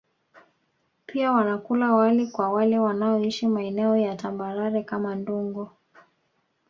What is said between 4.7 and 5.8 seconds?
kama Ndungu